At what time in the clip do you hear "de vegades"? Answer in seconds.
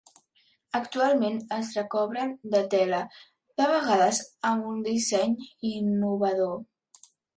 3.61-4.23